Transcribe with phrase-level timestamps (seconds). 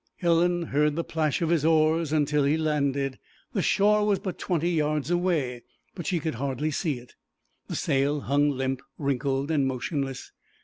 [0.17, 3.19] Helen heard the plash of his oars until he landed.
[3.53, 5.61] The shore was but twenty yards away,
[5.93, 7.13] but she could hardly see it.
[7.67, 10.31] The sail hung limp, wrinkled, and motionless.